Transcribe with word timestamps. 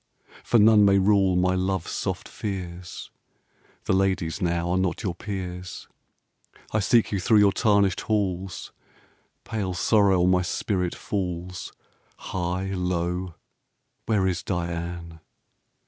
For 0.43 0.57
none 0.57 0.83
may 0.83 0.97
rule 0.97 1.35
my 1.35 1.53
love's 1.53 1.91
soft 1.91 2.27
fears. 2.27 3.11
The 3.83 3.93
ladies 3.93 4.41
now 4.41 4.71
are 4.71 4.77
not 4.79 5.03
your 5.03 5.13
peers, 5.13 5.87
I 6.71 6.79
seek 6.79 7.11
you 7.11 7.19
thro' 7.19 7.37
your 7.37 7.51
tarnished 7.51 8.01
halls, 8.01 8.71
Pale 9.43 9.75
sorrow 9.75 10.23
on 10.23 10.31
my 10.31 10.41
spirit 10.41 10.95
falls 10.95 11.71
High, 12.17 12.71
low 12.73 13.35
where 14.07 14.25
is 14.25 14.41
Diane? 14.41 15.19